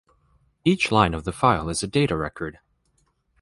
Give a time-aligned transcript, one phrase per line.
[0.65, 2.57] Each line of the file is a data record.